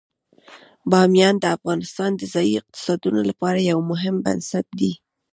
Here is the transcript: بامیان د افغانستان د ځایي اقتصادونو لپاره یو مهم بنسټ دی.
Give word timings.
بامیان 0.89 1.35
د 1.39 1.45
افغانستان 1.57 2.11
د 2.15 2.21
ځایي 2.33 2.53
اقتصادونو 2.61 3.21
لپاره 3.29 3.59
یو 3.71 3.79
مهم 3.91 4.15
بنسټ 4.25 4.65
دی. 4.79 4.91